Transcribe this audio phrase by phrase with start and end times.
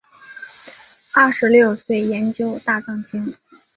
[1.11, 3.35] 二十六岁研究大藏经。